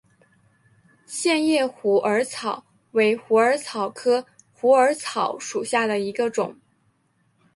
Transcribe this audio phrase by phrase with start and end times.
[1.05, 6.59] 线叶虎耳草为虎耳草科虎耳草属下的一个种。